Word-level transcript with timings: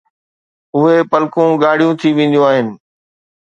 اهي 0.75 0.97
پلڪون 1.11 1.49
ڳاڙهيون 1.63 1.93
ٿي 1.99 2.09
وينديون 2.17 2.45
آهن 2.49 2.67